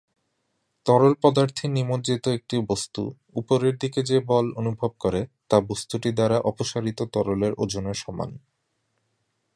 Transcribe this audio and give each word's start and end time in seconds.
তরল 0.85 1.13
পদার্থে 1.21 1.65
নিমজ্জিত 1.67 2.25
একটি 2.27 2.55
বস্তু 2.67 3.01
উপরের 3.35 3.75
দিকে 3.77 3.99
যে 4.03 4.17
বল 4.25 4.45
অনুভব 4.55 4.91
করে 4.99 5.21
তা 5.49 5.57
বস্তুটি 5.61 6.09
দ্বারা 6.11 6.37
অপসারিত 6.41 6.99
তরলের 7.13 7.53
ওজনের 7.57 7.97
সমান। 8.03 8.29